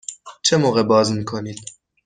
چه 0.41 0.57
موقع 0.57 0.83
باز 0.83 1.11
می 1.11 1.25
کنید؟ 1.25 1.59